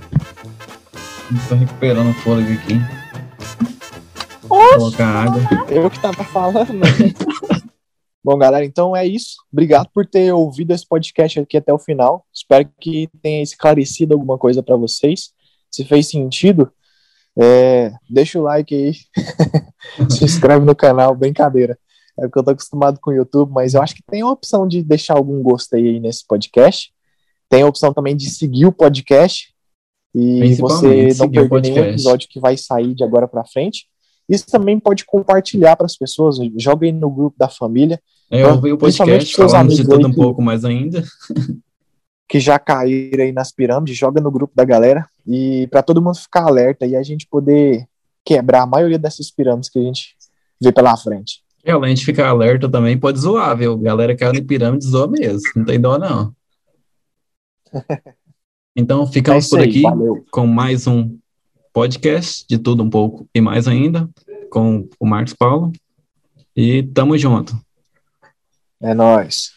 tô 1.48 1.54
recuperando 1.54 2.10
o 2.10 2.14
fôlego 2.16 2.52
aqui. 2.52 3.13
Oxe, 4.64 4.78
Colocar 4.78 5.28
água. 5.28 5.42
Eu 5.70 5.90
que 5.90 6.00
tava 6.00 6.24
falando. 6.24 6.74
Né? 6.74 6.88
Bom, 8.24 8.38
galera, 8.38 8.64
então 8.64 8.96
é 8.96 9.06
isso. 9.06 9.36
Obrigado 9.52 9.90
por 9.94 10.06
ter 10.06 10.32
ouvido 10.32 10.72
esse 10.72 10.88
podcast 10.88 11.40
aqui 11.42 11.58
até 11.58 11.74
o 11.74 11.80
final. 11.80 12.26
Espero 12.34 12.70
que 12.80 13.10
tenha 13.22 13.44
esclarecido 13.44 14.14
alguma 14.14 14.38
coisa 14.38 14.64
para 14.64 14.78
vocês. 14.78 15.34
Se 15.70 15.84
fez 15.84 16.08
sentido, 16.08 16.72
é, 17.38 17.92
deixa 18.10 18.40
o 18.40 18.44
like 18.44 18.74
aí. 18.74 18.94
Se 20.10 20.24
inscreve 20.24 20.66
no 20.66 20.76
canal, 20.76 21.16
brincadeira. 21.16 21.78
É 22.18 22.22
porque 22.22 22.40
eu 22.40 22.44
tô 22.44 22.52
acostumado 22.52 23.00
com 23.02 23.12
o 23.12 23.14
YouTube, 23.14 23.52
mas 23.52 23.74
eu 23.74 23.82
acho 23.82 23.96
que 23.96 24.04
tem 24.10 24.22
a 24.22 24.30
opção 24.30 24.68
de 24.68 24.84
deixar 24.84 25.16
algum 25.18 25.42
gosto 25.42 25.76
aí 25.76 26.00
nesse 26.00 26.26
podcast. 26.26 26.94
Tem 27.50 27.64
a 27.64 27.68
opção 27.68 27.94
também 27.94 28.16
de 28.16 28.30
seguir 28.30 28.68
o 28.68 28.72
podcast. 28.72 29.54
E 30.16 30.54
você 30.56 31.10
não 31.18 31.30
perder 31.30 31.62
nenhum 31.62 31.86
episódio 31.86 32.30
que 32.30 32.40
vai 32.40 32.56
sair 32.56 32.94
de 32.94 33.04
agora 33.04 33.28
para 33.28 33.44
frente. 33.44 33.88
Isso 34.28 34.46
também 34.48 34.80
pode 34.80 35.06
compartilhar 35.06 35.76
para 35.76 35.86
as 35.86 35.98
pessoas, 35.98 36.38
joga 36.58 36.86
aí 36.86 36.92
no 36.92 37.10
grupo 37.10 37.36
da 37.38 37.50
família. 37.50 38.00
É, 38.32 38.42
eu 38.42 38.60
vi 38.60 38.72
o 38.72 38.78
podcast 38.78 39.36
falando 39.36 39.76
de 39.76 39.84
tudo 39.84 40.08
um 40.08 40.14
pouco 40.14 40.42
mais 40.42 40.66
ainda. 40.66 41.04
Que 42.26 42.40
já 42.40 42.58
caíram 42.58 43.26
aí 43.26 43.32
nas 43.32 43.52
pirâmides, 43.52 43.96
joga 43.96 44.20
no 44.20 44.32
grupo 44.32 44.56
da 44.56 44.66
galera 44.66 45.06
e 45.28 45.68
para 45.68 45.84
todo 45.84 46.02
mundo 46.02 46.16
ficar 46.16 46.48
alerta 46.48 46.84
e 46.84 46.96
a 46.96 47.04
gente 47.04 47.28
poder 47.28 47.86
quebrar 48.26 48.64
a 48.64 48.66
maioria 48.66 48.98
dessas 48.98 49.30
pirâmides 49.30 49.70
que 49.70 49.78
a 49.78 49.84
gente 49.84 50.16
vê 50.60 50.72
pela 50.72 50.98
frente. 50.98 51.44
E 51.64 51.70
além 51.70 51.94
de 51.94 52.04
ficar 52.04 52.30
alerta 52.30 52.68
também, 52.68 52.98
pode 52.98 53.20
zoar, 53.20 53.56
viu? 53.56 53.78
Galera 53.78 54.16
que 54.16 54.22
caiu 54.22 54.34
em 54.34 54.44
pirâmide 54.44 54.86
zoa 54.86 55.08
mesmo, 55.08 55.42
não 55.56 55.66
tem 55.66 55.80
dó 55.80 56.00
não. 56.00 56.34
Então 58.76 59.06
ficamos 59.06 59.46
é 59.46 59.50
por 59.50 59.60
aqui 59.60 59.82
valeu. 59.84 60.26
com 60.32 60.48
mais 60.48 60.88
um 60.88 61.16
podcast 61.74 62.46
de 62.48 62.58
tudo 62.58 62.84
um 62.84 62.90
pouco 62.90 63.28
e 63.34 63.42
mais 63.42 63.68
ainda 63.68 64.08
com 64.50 64.88
o 65.00 65.06
Marcos 65.06 65.34
Paulo. 65.34 65.74
E 66.56 66.84
tamo 66.84 67.18
junto. 67.18 67.60
É 68.80 68.94
nós. 68.94 69.52